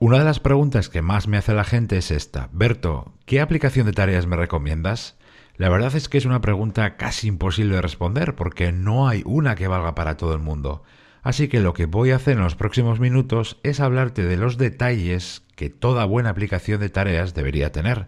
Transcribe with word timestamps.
Una 0.00 0.20
de 0.20 0.24
las 0.24 0.38
preguntas 0.38 0.88
que 0.88 1.02
más 1.02 1.26
me 1.26 1.38
hace 1.38 1.54
la 1.54 1.64
gente 1.64 1.96
es 1.98 2.12
esta. 2.12 2.50
Berto, 2.52 3.14
¿qué 3.26 3.40
aplicación 3.40 3.84
de 3.84 3.92
tareas 3.92 4.28
me 4.28 4.36
recomiendas? 4.36 5.16
La 5.56 5.68
verdad 5.68 5.92
es 5.96 6.08
que 6.08 6.18
es 6.18 6.24
una 6.24 6.40
pregunta 6.40 6.96
casi 6.96 7.26
imposible 7.26 7.74
de 7.74 7.82
responder 7.82 8.36
porque 8.36 8.70
no 8.70 9.08
hay 9.08 9.22
una 9.26 9.56
que 9.56 9.66
valga 9.66 9.96
para 9.96 10.16
todo 10.16 10.34
el 10.34 10.38
mundo. 10.38 10.84
Así 11.24 11.48
que 11.48 11.58
lo 11.58 11.74
que 11.74 11.86
voy 11.86 12.12
a 12.12 12.16
hacer 12.16 12.36
en 12.36 12.44
los 12.44 12.54
próximos 12.54 13.00
minutos 13.00 13.58
es 13.64 13.80
hablarte 13.80 14.22
de 14.22 14.36
los 14.36 14.56
detalles 14.56 15.42
que 15.56 15.68
toda 15.68 16.04
buena 16.04 16.30
aplicación 16.30 16.78
de 16.78 16.90
tareas 16.90 17.34
debería 17.34 17.72
tener. 17.72 18.06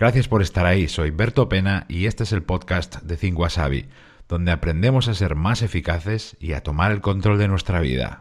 Gracias 0.00 0.26
por 0.26 0.42
estar 0.42 0.66
ahí, 0.66 0.88
soy 0.88 1.10
Berto 1.10 1.48
Pena 1.48 1.86
y 1.88 2.06
este 2.06 2.24
es 2.24 2.32
el 2.32 2.42
podcast 2.42 3.02
de 3.02 3.16
Think 3.16 3.38
Wasabi, 3.38 3.88
donde 4.28 4.50
aprendemos 4.50 5.06
a 5.06 5.14
ser 5.14 5.36
más 5.36 5.62
eficaces 5.62 6.36
y 6.40 6.54
a 6.54 6.64
tomar 6.64 6.90
el 6.90 7.00
control 7.00 7.38
de 7.38 7.46
nuestra 7.46 7.78
vida. 7.78 8.20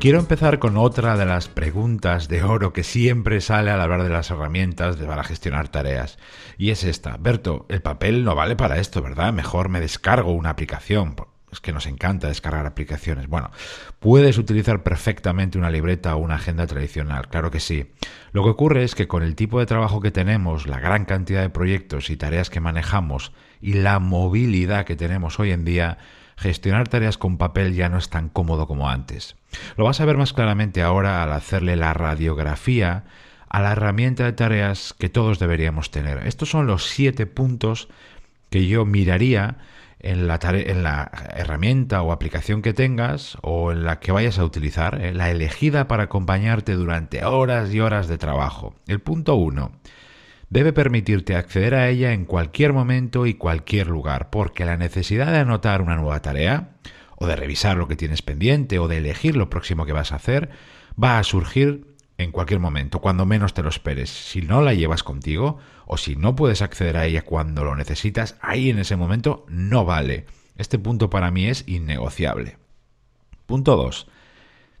Quiero 0.00 0.20
empezar 0.20 0.60
con 0.60 0.76
otra 0.76 1.16
de 1.16 1.26
las 1.26 1.48
preguntas 1.48 2.28
de 2.28 2.44
oro 2.44 2.72
que 2.72 2.84
siempre 2.84 3.40
sale 3.40 3.70
al 3.70 3.80
hablar 3.80 4.04
de 4.04 4.08
las 4.08 4.30
herramientas 4.30 4.96
para 4.96 5.24
gestionar 5.24 5.68
tareas. 5.68 6.18
Y 6.56 6.70
es 6.70 6.84
esta. 6.84 7.16
Berto, 7.18 7.66
el 7.68 7.82
papel 7.82 8.24
no 8.24 8.34
vale 8.36 8.54
para 8.54 8.78
esto, 8.78 9.02
¿verdad? 9.02 9.32
Mejor 9.32 9.68
me 9.68 9.80
descargo 9.80 10.32
una 10.32 10.50
aplicación. 10.50 11.16
Es 11.50 11.60
que 11.60 11.72
nos 11.72 11.86
encanta 11.86 12.28
descargar 12.28 12.66
aplicaciones. 12.66 13.26
Bueno, 13.26 13.50
puedes 13.98 14.38
utilizar 14.38 14.82
perfectamente 14.82 15.58
una 15.58 15.70
libreta 15.70 16.14
o 16.14 16.18
una 16.18 16.36
agenda 16.36 16.66
tradicional, 16.66 17.28
claro 17.28 17.50
que 17.50 17.58
sí. 17.58 17.90
Lo 18.32 18.44
que 18.44 18.50
ocurre 18.50 18.84
es 18.84 18.94
que 18.94 19.08
con 19.08 19.22
el 19.22 19.34
tipo 19.34 19.58
de 19.58 19.66
trabajo 19.66 20.00
que 20.00 20.10
tenemos, 20.10 20.66
la 20.66 20.78
gran 20.78 21.06
cantidad 21.06 21.40
de 21.40 21.50
proyectos 21.50 22.10
y 22.10 22.16
tareas 22.16 22.50
que 22.50 22.60
manejamos 22.60 23.32
y 23.60 23.72
la 23.72 23.98
movilidad 23.98 24.84
que 24.84 24.94
tenemos 24.94 25.40
hoy 25.40 25.50
en 25.50 25.64
día, 25.64 25.98
gestionar 26.38 26.88
tareas 26.88 27.18
con 27.18 27.36
papel 27.36 27.74
ya 27.74 27.88
no 27.88 27.98
es 27.98 28.08
tan 28.08 28.28
cómodo 28.28 28.66
como 28.66 28.88
antes. 28.88 29.36
Lo 29.76 29.84
vas 29.84 30.00
a 30.00 30.04
ver 30.04 30.16
más 30.16 30.32
claramente 30.32 30.82
ahora 30.82 31.22
al 31.22 31.32
hacerle 31.32 31.76
la 31.76 31.92
radiografía 31.92 33.04
a 33.48 33.60
la 33.60 33.72
herramienta 33.72 34.24
de 34.24 34.32
tareas 34.32 34.94
que 34.98 35.08
todos 35.08 35.38
deberíamos 35.38 35.90
tener. 35.90 36.26
Estos 36.26 36.50
son 36.50 36.66
los 36.66 36.86
siete 36.86 37.26
puntos 37.26 37.88
que 38.50 38.66
yo 38.66 38.84
miraría 38.84 39.56
en 40.00 40.28
la, 40.28 40.38
en 40.42 40.82
la 40.82 41.10
herramienta 41.34 42.02
o 42.02 42.12
aplicación 42.12 42.62
que 42.62 42.72
tengas 42.72 43.36
o 43.42 43.72
en 43.72 43.84
la 43.84 43.98
que 43.98 44.12
vayas 44.12 44.38
a 44.38 44.44
utilizar, 44.44 45.00
eh, 45.00 45.12
la 45.12 45.30
elegida 45.30 45.88
para 45.88 46.04
acompañarte 46.04 46.74
durante 46.74 47.24
horas 47.24 47.72
y 47.74 47.80
horas 47.80 48.06
de 48.06 48.18
trabajo. 48.18 48.74
El 48.86 49.00
punto 49.00 49.34
uno 49.34 49.72
debe 50.50 50.72
permitirte 50.72 51.36
acceder 51.36 51.74
a 51.74 51.88
ella 51.88 52.12
en 52.12 52.24
cualquier 52.24 52.72
momento 52.72 53.26
y 53.26 53.34
cualquier 53.34 53.88
lugar, 53.88 54.30
porque 54.30 54.64
la 54.64 54.76
necesidad 54.76 55.32
de 55.32 55.38
anotar 55.38 55.82
una 55.82 55.96
nueva 55.96 56.20
tarea, 56.22 56.70
o 57.16 57.26
de 57.26 57.36
revisar 57.36 57.76
lo 57.76 57.88
que 57.88 57.96
tienes 57.96 58.22
pendiente, 58.22 58.78
o 58.78 58.88
de 58.88 58.98
elegir 58.98 59.36
lo 59.36 59.50
próximo 59.50 59.86
que 59.86 59.92
vas 59.92 60.12
a 60.12 60.16
hacer, 60.16 60.50
va 61.02 61.18
a 61.18 61.24
surgir 61.24 61.96
en 62.16 62.32
cualquier 62.32 62.60
momento, 62.60 63.00
cuando 63.00 63.26
menos 63.26 63.54
te 63.54 63.62
lo 63.62 63.68
esperes. 63.68 64.10
Si 64.10 64.42
no 64.42 64.62
la 64.62 64.74
llevas 64.74 65.02
contigo, 65.02 65.58
o 65.86 65.96
si 65.96 66.16
no 66.16 66.34
puedes 66.34 66.62
acceder 66.62 66.96
a 66.96 67.06
ella 67.06 67.22
cuando 67.22 67.64
lo 67.64 67.76
necesitas, 67.76 68.36
ahí 68.40 68.70
en 68.70 68.78
ese 68.78 68.96
momento 68.96 69.46
no 69.48 69.84
vale. 69.84 70.26
Este 70.56 70.78
punto 70.78 71.10
para 71.10 71.30
mí 71.30 71.46
es 71.46 71.64
innegociable. 71.68 72.56
Punto 73.46 73.76
2 73.76 74.08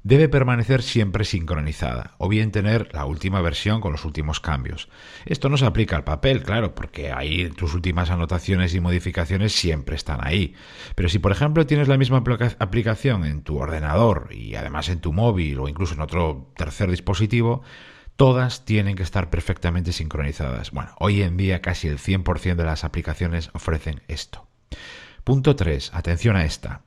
debe 0.08 0.30
permanecer 0.30 0.80
siempre 0.80 1.26
sincronizada, 1.26 2.14
o 2.16 2.30
bien 2.30 2.50
tener 2.50 2.88
la 2.94 3.04
última 3.04 3.42
versión 3.42 3.82
con 3.82 3.92
los 3.92 4.06
últimos 4.06 4.40
cambios. 4.40 4.88
Esto 5.26 5.50
no 5.50 5.58
se 5.58 5.66
aplica 5.66 5.96
al 5.96 6.04
papel, 6.04 6.42
claro, 6.44 6.74
porque 6.74 7.12
ahí 7.12 7.50
tus 7.50 7.74
últimas 7.74 8.08
anotaciones 8.08 8.74
y 8.74 8.80
modificaciones 8.80 9.52
siempre 9.52 9.96
están 9.96 10.26
ahí. 10.26 10.54
Pero 10.94 11.10
si 11.10 11.18
por 11.18 11.30
ejemplo 11.30 11.66
tienes 11.66 11.88
la 11.88 11.98
misma 11.98 12.24
aplicación 12.58 13.26
en 13.26 13.42
tu 13.42 13.58
ordenador 13.58 14.30
y 14.30 14.54
además 14.54 14.88
en 14.88 15.00
tu 15.00 15.12
móvil 15.12 15.60
o 15.60 15.68
incluso 15.68 15.92
en 15.92 16.00
otro 16.00 16.54
tercer 16.56 16.90
dispositivo, 16.90 17.60
todas 18.16 18.64
tienen 18.64 18.96
que 18.96 19.02
estar 19.02 19.28
perfectamente 19.28 19.92
sincronizadas. 19.92 20.70
Bueno, 20.70 20.92
hoy 21.00 21.20
en 21.20 21.36
día 21.36 21.60
casi 21.60 21.86
el 21.86 21.98
100% 21.98 22.54
de 22.54 22.64
las 22.64 22.82
aplicaciones 22.82 23.50
ofrecen 23.52 24.00
esto. 24.08 24.46
Punto 25.22 25.54
3. 25.54 25.90
Atención 25.92 26.34
a 26.36 26.46
esta 26.46 26.80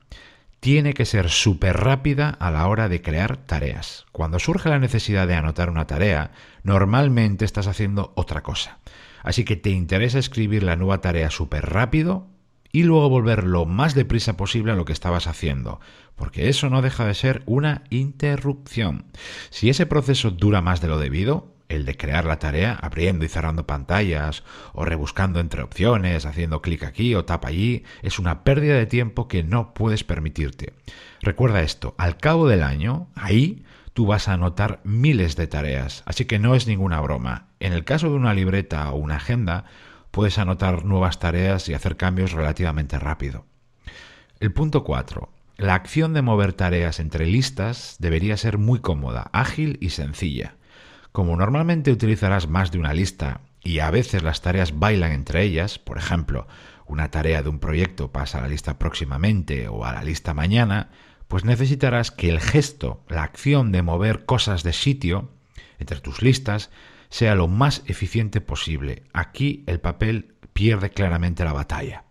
tiene 0.62 0.94
que 0.94 1.06
ser 1.06 1.28
súper 1.28 1.76
rápida 1.76 2.28
a 2.30 2.52
la 2.52 2.68
hora 2.68 2.88
de 2.88 3.02
crear 3.02 3.36
tareas. 3.36 4.06
Cuando 4.12 4.38
surge 4.38 4.68
la 4.68 4.78
necesidad 4.78 5.26
de 5.26 5.34
anotar 5.34 5.68
una 5.68 5.88
tarea, 5.88 6.30
normalmente 6.62 7.44
estás 7.44 7.66
haciendo 7.66 8.12
otra 8.14 8.44
cosa. 8.44 8.78
Así 9.24 9.44
que 9.44 9.56
te 9.56 9.70
interesa 9.70 10.20
escribir 10.20 10.62
la 10.62 10.76
nueva 10.76 11.00
tarea 11.00 11.30
súper 11.30 11.68
rápido 11.68 12.28
y 12.70 12.84
luego 12.84 13.08
volver 13.08 13.42
lo 13.42 13.66
más 13.66 13.96
deprisa 13.96 14.36
posible 14.36 14.70
a 14.70 14.76
lo 14.76 14.84
que 14.84 14.92
estabas 14.92 15.26
haciendo, 15.26 15.80
porque 16.14 16.48
eso 16.48 16.70
no 16.70 16.80
deja 16.80 17.06
de 17.06 17.14
ser 17.14 17.42
una 17.46 17.82
interrupción. 17.90 19.06
Si 19.50 19.68
ese 19.68 19.86
proceso 19.86 20.30
dura 20.30 20.62
más 20.62 20.80
de 20.80 20.86
lo 20.86 21.00
debido, 21.00 21.51
el 21.72 21.84
de 21.84 21.96
crear 21.96 22.24
la 22.24 22.38
tarea 22.38 22.78
abriendo 22.80 23.24
y 23.24 23.28
cerrando 23.28 23.66
pantallas 23.66 24.44
o 24.72 24.84
rebuscando 24.84 25.40
entre 25.40 25.62
opciones, 25.62 26.26
haciendo 26.26 26.62
clic 26.62 26.84
aquí 26.84 27.14
o 27.14 27.24
tapa 27.24 27.48
allí, 27.48 27.84
es 28.02 28.18
una 28.18 28.44
pérdida 28.44 28.74
de 28.74 28.86
tiempo 28.86 29.28
que 29.28 29.42
no 29.42 29.74
puedes 29.74 30.04
permitirte. 30.04 30.74
Recuerda 31.20 31.62
esto, 31.62 31.94
al 31.98 32.16
cabo 32.16 32.48
del 32.48 32.62
año, 32.62 33.08
ahí 33.14 33.64
tú 33.94 34.06
vas 34.06 34.28
a 34.28 34.34
anotar 34.34 34.80
miles 34.84 35.36
de 35.36 35.46
tareas, 35.46 36.02
así 36.06 36.24
que 36.24 36.38
no 36.38 36.54
es 36.54 36.66
ninguna 36.66 37.00
broma. 37.00 37.48
En 37.60 37.72
el 37.72 37.84
caso 37.84 38.10
de 38.10 38.16
una 38.16 38.34
libreta 38.34 38.90
o 38.90 38.96
una 38.96 39.16
agenda, 39.16 39.64
puedes 40.10 40.38
anotar 40.38 40.84
nuevas 40.84 41.18
tareas 41.18 41.68
y 41.68 41.74
hacer 41.74 41.96
cambios 41.96 42.32
relativamente 42.32 42.98
rápido. 42.98 43.46
El 44.40 44.52
punto 44.52 44.84
4. 44.84 45.30
La 45.56 45.74
acción 45.74 46.12
de 46.14 46.22
mover 46.22 46.52
tareas 46.54 46.98
entre 46.98 47.26
listas 47.26 47.96
debería 48.00 48.36
ser 48.36 48.58
muy 48.58 48.80
cómoda, 48.80 49.30
ágil 49.32 49.78
y 49.80 49.90
sencilla. 49.90 50.56
Como 51.12 51.36
normalmente 51.36 51.92
utilizarás 51.92 52.48
más 52.48 52.72
de 52.72 52.78
una 52.78 52.94
lista 52.94 53.42
y 53.62 53.80
a 53.80 53.90
veces 53.90 54.22
las 54.22 54.40
tareas 54.40 54.78
bailan 54.78 55.12
entre 55.12 55.42
ellas, 55.42 55.78
por 55.78 55.98
ejemplo, 55.98 56.46
una 56.86 57.10
tarea 57.10 57.42
de 57.42 57.50
un 57.50 57.58
proyecto 57.58 58.10
pasa 58.10 58.38
a 58.38 58.42
la 58.42 58.48
lista 58.48 58.78
próximamente 58.78 59.68
o 59.68 59.84
a 59.84 59.92
la 59.92 60.02
lista 60.02 60.32
mañana, 60.32 60.90
pues 61.28 61.44
necesitarás 61.44 62.10
que 62.10 62.30
el 62.30 62.40
gesto, 62.40 63.04
la 63.08 63.22
acción 63.22 63.72
de 63.72 63.82
mover 63.82 64.24
cosas 64.24 64.62
de 64.62 64.72
sitio 64.72 65.30
entre 65.78 66.00
tus 66.00 66.22
listas, 66.22 66.70
sea 67.10 67.34
lo 67.34 67.46
más 67.46 67.82
eficiente 67.86 68.40
posible. 68.40 69.04
Aquí 69.12 69.64
el 69.66 69.80
papel 69.80 70.34
pierde 70.54 70.90
claramente 70.90 71.44
la 71.44 71.52
batalla. 71.52 72.04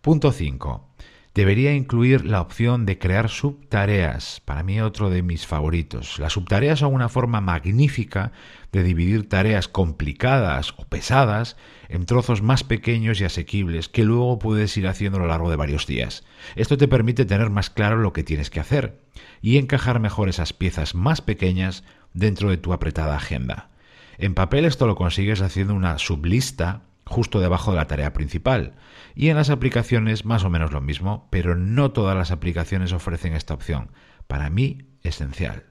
Punto 0.00 0.30
5 0.30 0.93
debería 1.34 1.74
incluir 1.74 2.24
la 2.24 2.40
opción 2.40 2.86
de 2.86 2.98
crear 2.98 3.28
subtareas, 3.28 4.40
para 4.44 4.62
mí 4.62 4.80
otro 4.80 5.10
de 5.10 5.22
mis 5.22 5.46
favoritos. 5.46 6.18
Las 6.18 6.34
subtareas 6.34 6.78
son 6.78 6.94
una 6.94 7.08
forma 7.08 7.40
magnífica 7.40 8.32
de 8.70 8.84
dividir 8.84 9.28
tareas 9.28 9.66
complicadas 9.66 10.74
o 10.76 10.84
pesadas 10.84 11.56
en 11.88 12.06
trozos 12.06 12.40
más 12.40 12.62
pequeños 12.62 13.20
y 13.20 13.24
asequibles 13.24 13.88
que 13.88 14.04
luego 14.04 14.38
puedes 14.38 14.76
ir 14.76 14.86
haciendo 14.86 15.18
a 15.18 15.22
lo 15.22 15.28
largo 15.28 15.50
de 15.50 15.56
varios 15.56 15.86
días. 15.86 16.24
Esto 16.54 16.76
te 16.76 16.88
permite 16.88 17.24
tener 17.24 17.50
más 17.50 17.68
claro 17.68 17.96
lo 17.96 18.12
que 18.12 18.22
tienes 18.22 18.50
que 18.50 18.60
hacer 18.60 19.00
y 19.42 19.58
encajar 19.58 19.98
mejor 19.98 20.28
esas 20.28 20.52
piezas 20.52 20.94
más 20.94 21.20
pequeñas 21.20 21.82
dentro 22.12 22.50
de 22.50 22.58
tu 22.58 22.72
apretada 22.72 23.16
agenda. 23.16 23.70
En 24.18 24.34
papel 24.34 24.64
esto 24.64 24.86
lo 24.86 24.94
consigues 24.94 25.42
haciendo 25.42 25.74
una 25.74 25.98
sublista 25.98 26.82
justo 27.06 27.40
debajo 27.40 27.70
de 27.70 27.78
la 27.78 27.86
tarea 27.86 28.12
principal. 28.12 28.74
Y 29.14 29.28
en 29.28 29.36
las 29.36 29.50
aplicaciones 29.50 30.24
más 30.24 30.44
o 30.44 30.50
menos 30.50 30.72
lo 30.72 30.80
mismo, 30.80 31.28
pero 31.30 31.54
no 31.54 31.92
todas 31.92 32.16
las 32.16 32.30
aplicaciones 32.30 32.92
ofrecen 32.92 33.34
esta 33.34 33.54
opción. 33.54 33.90
Para 34.26 34.50
mí, 34.50 34.88
esencial. 35.02 35.64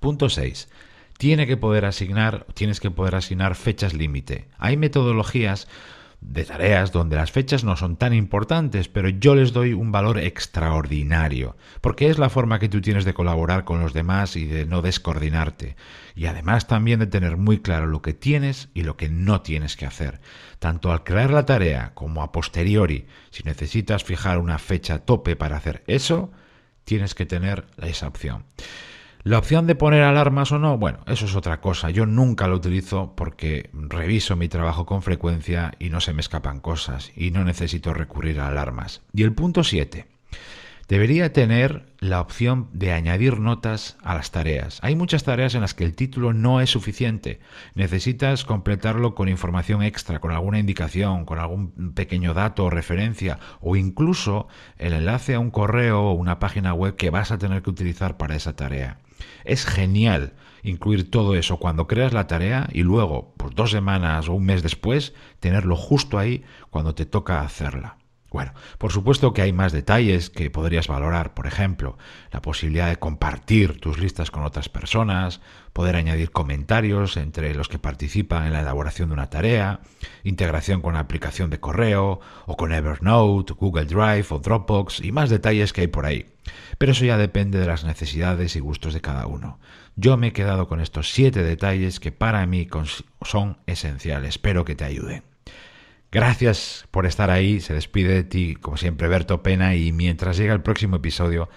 Punto 0.00 0.28
6. 0.28 0.68
Tiene 1.16 1.46
que 1.46 1.56
poder 1.56 1.84
asignar, 1.84 2.46
tienes 2.54 2.80
que 2.80 2.90
poder 2.90 3.14
asignar 3.14 3.54
fechas 3.54 3.94
límite. 3.94 4.48
Hay 4.58 4.76
metodologías 4.76 5.68
de 6.24 6.44
tareas 6.44 6.90
donde 6.90 7.16
las 7.16 7.30
fechas 7.30 7.64
no 7.64 7.76
son 7.76 7.96
tan 7.96 8.14
importantes, 8.14 8.88
pero 8.88 9.08
yo 9.08 9.34
les 9.34 9.52
doy 9.52 9.74
un 9.74 9.92
valor 9.92 10.18
extraordinario, 10.18 11.56
porque 11.80 12.08
es 12.08 12.18
la 12.18 12.30
forma 12.30 12.58
que 12.58 12.68
tú 12.68 12.80
tienes 12.80 13.04
de 13.04 13.14
colaborar 13.14 13.64
con 13.64 13.80
los 13.80 13.92
demás 13.92 14.34
y 14.34 14.46
de 14.46 14.64
no 14.64 14.80
descoordinarte, 14.80 15.76
y 16.16 16.26
además 16.26 16.66
también 16.66 17.00
de 17.00 17.06
tener 17.06 17.36
muy 17.36 17.60
claro 17.60 17.86
lo 17.86 18.00
que 18.00 18.14
tienes 18.14 18.68
y 18.74 18.82
lo 18.82 18.96
que 18.96 19.10
no 19.10 19.42
tienes 19.42 19.76
que 19.76 19.86
hacer, 19.86 20.20
tanto 20.58 20.92
al 20.92 21.04
crear 21.04 21.30
la 21.30 21.44
tarea 21.44 21.92
como 21.94 22.22
a 22.22 22.32
posteriori. 22.32 23.06
Si 23.30 23.42
necesitas 23.44 24.02
fijar 24.02 24.38
una 24.38 24.58
fecha 24.58 25.00
tope 25.00 25.36
para 25.36 25.58
hacer 25.58 25.84
eso, 25.86 26.32
tienes 26.84 27.14
que 27.14 27.26
tener 27.26 27.66
esa 27.82 28.08
opción. 28.08 28.44
La 29.26 29.38
opción 29.38 29.66
de 29.66 29.74
poner 29.74 30.02
alarmas 30.02 30.52
o 30.52 30.58
no, 30.58 30.76
bueno, 30.76 30.98
eso 31.06 31.24
es 31.24 31.34
otra 31.34 31.62
cosa. 31.62 31.88
Yo 31.88 32.04
nunca 32.04 32.46
lo 32.46 32.56
utilizo 32.56 33.14
porque 33.16 33.70
reviso 33.72 34.36
mi 34.36 34.48
trabajo 34.48 34.84
con 34.84 35.00
frecuencia 35.00 35.72
y 35.78 35.88
no 35.88 36.02
se 36.02 36.12
me 36.12 36.20
escapan 36.20 36.60
cosas 36.60 37.10
y 37.16 37.30
no 37.30 37.42
necesito 37.42 37.94
recurrir 37.94 38.38
a 38.38 38.48
alarmas. 38.48 39.00
Y 39.14 39.22
el 39.22 39.32
punto 39.32 39.64
7. 39.64 40.04
debería 40.88 41.32
tener 41.32 41.86
la 42.00 42.20
opción 42.20 42.68
de 42.74 42.92
añadir 42.92 43.40
notas 43.40 43.96
a 44.02 44.14
las 44.14 44.30
tareas. 44.30 44.78
Hay 44.82 44.94
muchas 44.94 45.24
tareas 45.24 45.54
en 45.54 45.62
las 45.62 45.72
que 45.72 45.84
el 45.84 45.94
título 45.94 46.34
no 46.34 46.60
es 46.60 46.68
suficiente. 46.68 47.40
Necesitas 47.74 48.44
completarlo 48.44 49.14
con 49.14 49.30
información 49.30 49.82
extra, 49.82 50.20
con 50.20 50.32
alguna 50.32 50.58
indicación, 50.58 51.24
con 51.24 51.38
algún 51.38 51.94
pequeño 51.94 52.34
dato 52.34 52.64
o 52.64 52.70
referencia, 52.70 53.38
o 53.62 53.74
incluso 53.74 54.48
el 54.76 54.92
enlace 54.92 55.32
a 55.32 55.40
un 55.40 55.50
correo 55.50 56.02
o 56.02 56.12
una 56.12 56.38
página 56.38 56.74
web 56.74 56.96
que 56.96 57.08
vas 57.08 57.30
a 57.30 57.38
tener 57.38 57.62
que 57.62 57.70
utilizar 57.70 58.18
para 58.18 58.36
esa 58.36 58.54
tarea. 58.54 58.98
Es 59.44 59.66
genial 59.66 60.34
incluir 60.62 61.10
todo 61.10 61.36
eso 61.36 61.58
cuando 61.58 61.86
creas 61.86 62.12
la 62.12 62.26
tarea 62.26 62.68
y 62.72 62.82
luego, 62.82 63.34
por 63.36 63.54
dos 63.54 63.70
semanas 63.70 64.28
o 64.28 64.34
un 64.34 64.46
mes 64.46 64.62
después, 64.62 65.12
tenerlo 65.40 65.76
justo 65.76 66.18
ahí 66.18 66.42
cuando 66.70 66.94
te 66.94 67.06
toca 67.06 67.42
hacerla. 67.42 67.98
Bueno, 68.34 68.52
por 68.78 68.90
supuesto 68.90 69.32
que 69.32 69.42
hay 69.42 69.52
más 69.52 69.70
detalles 69.70 70.28
que 70.28 70.50
podrías 70.50 70.88
valorar, 70.88 71.34
por 71.34 71.46
ejemplo, 71.46 71.96
la 72.32 72.42
posibilidad 72.42 72.88
de 72.88 72.96
compartir 72.96 73.78
tus 73.78 74.00
listas 74.00 74.32
con 74.32 74.42
otras 74.42 74.68
personas, 74.68 75.40
poder 75.72 75.94
añadir 75.94 76.32
comentarios 76.32 77.16
entre 77.16 77.54
los 77.54 77.68
que 77.68 77.78
participan 77.78 78.44
en 78.44 78.52
la 78.52 78.62
elaboración 78.62 79.10
de 79.10 79.12
una 79.12 79.30
tarea, 79.30 79.82
integración 80.24 80.80
con 80.80 80.94
la 80.94 80.98
aplicación 80.98 81.48
de 81.48 81.60
correo 81.60 82.18
o 82.46 82.56
con 82.56 82.72
Evernote, 82.72 83.52
Google 83.52 83.84
Drive 83.84 84.26
o 84.30 84.40
Dropbox 84.40 84.98
y 84.98 85.12
más 85.12 85.30
detalles 85.30 85.72
que 85.72 85.82
hay 85.82 85.86
por 85.86 86.04
ahí. 86.04 86.26
Pero 86.76 86.90
eso 86.90 87.04
ya 87.04 87.16
depende 87.16 87.60
de 87.60 87.66
las 87.66 87.84
necesidades 87.84 88.56
y 88.56 88.58
gustos 88.58 88.94
de 88.94 89.00
cada 89.00 89.28
uno. 89.28 89.60
Yo 89.94 90.16
me 90.16 90.26
he 90.26 90.32
quedado 90.32 90.66
con 90.66 90.80
estos 90.80 91.12
siete 91.12 91.44
detalles 91.44 92.00
que 92.00 92.10
para 92.10 92.44
mí 92.46 92.66
son 93.22 93.58
esenciales. 93.66 94.30
Espero 94.30 94.64
que 94.64 94.74
te 94.74 94.84
ayuden. 94.84 95.33
Gracias 96.14 96.86
por 96.92 97.06
estar 97.06 97.28
ahí. 97.28 97.58
Se 97.58 97.74
despide 97.74 98.14
de 98.14 98.22
ti, 98.22 98.54
como 98.54 98.76
siempre, 98.76 99.08
Berto 99.08 99.42
Pena. 99.42 99.74
Y 99.74 99.90
mientras 99.90 100.36
llega 100.36 100.54
el 100.54 100.62
próximo 100.62 100.94
episodio, 100.94 101.48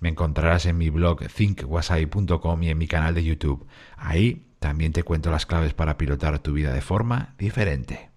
me 0.00 0.08
encontrarás 0.08 0.64
en 0.64 0.78
mi 0.78 0.88
blog 0.88 1.26
thinkwasai.com 1.28 2.62
y 2.62 2.70
en 2.70 2.78
mi 2.78 2.88
canal 2.88 3.14
de 3.14 3.24
YouTube. 3.24 3.66
Ahí 3.98 4.46
también 4.58 4.94
te 4.94 5.02
cuento 5.02 5.30
las 5.30 5.44
claves 5.44 5.74
para 5.74 5.98
pilotar 5.98 6.38
tu 6.38 6.54
vida 6.54 6.72
de 6.72 6.80
forma 6.80 7.34
diferente. 7.36 8.08